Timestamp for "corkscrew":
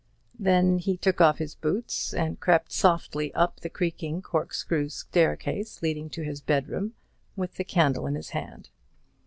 4.23-4.89